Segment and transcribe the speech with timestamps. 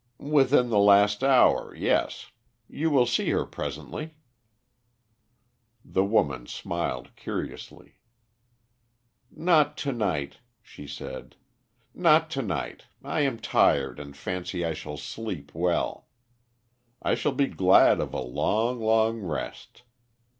[0.17, 2.31] "Within the last hour, yes.
[2.67, 4.15] You will see her presently."
[5.85, 7.97] The woman smiled curiously.
[9.29, 11.35] "Not to night," she said.
[11.93, 12.85] "Not to night.
[13.03, 16.07] I am tired and fancy I shall sleep well.
[17.03, 19.83] I shall be glad of a long, long rest.